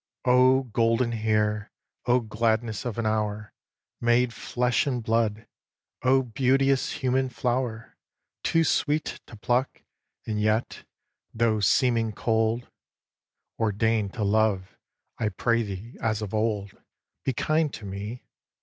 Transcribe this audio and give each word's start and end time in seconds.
xiv. 0.25 0.31
O 0.33 0.63
Golden 0.63 1.11
Hair! 1.11 1.71
O 2.07 2.21
Gladness 2.21 2.85
of 2.85 2.97
an 2.97 3.05
Hour 3.05 3.53
Made 3.99 4.33
flesh 4.33 4.87
and 4.87 5.03
blood! 5.03 5.45
O 6.01 6.23
beauteous 6.23 6.93
Human 6.93 7.29
Flower 7.29 7.95
Too 8.41 8.63
sweet 8.63 9.19
to 9.27 9.35
pluck, 9.35 9.83
and 10.25 10.41
yet, 10.41 10.85
though 11.35 11.59
seeming 11.59 12.13
cold, 12.13 12.67
Ordain'd 13.59 14.15
to 14.15 14.23
love! 14.23 14.75
I 15.19 15.29
pray 15.29 15.61
thee, 15.61 15.97
as 16.01 16.23
of 16.23 16.33
old, 16.33 16.71
Be 17.23 17.33
kind 17.33 17.71
to 17.75 17.85
me. 17.85 18.23